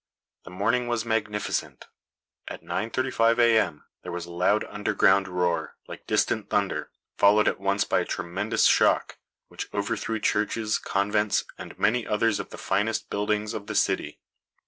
[0.45, 1.85] The morning was magnificent.
[2.47, 3.83] At 9:35 A.M.
[4.01, 6.89] there was a loud underground roar, like distant thunder,
[7.19, 12.49] followed at once by a tremendous shock, which overthrew churches, convents, and many others of
[12.49, 14.19] the finest buildings of the city.